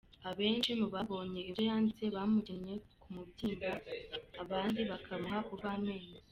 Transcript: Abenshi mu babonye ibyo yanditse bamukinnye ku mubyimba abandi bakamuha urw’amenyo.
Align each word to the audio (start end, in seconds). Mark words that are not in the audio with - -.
Abenshi 0.29 0.71
mu 0.79 0.87
babonye 0.93 1.39
ibyo 1.49 1.63
yanditse 1.69 2.03
bamukinnye 2.15 2.75
ku 3.01 3.07
mubyimba 3.15 3.69
abandi 4.43 4.81
bakamuha 4.89 5.39
urw’amenyo. 5.53 6.19